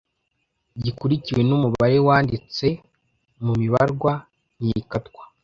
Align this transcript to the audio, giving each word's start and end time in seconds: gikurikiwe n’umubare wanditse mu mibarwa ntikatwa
gikurikiwe 0.83 1.41
n’umubare 1.49 1.97
wanditse 2.07 2.67
mu 3.45 3.53
mibarwa 3.61 4.11
ntikatwa 4.63 5.23